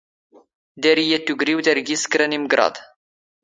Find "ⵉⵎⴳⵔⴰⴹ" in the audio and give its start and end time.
2.37-2.75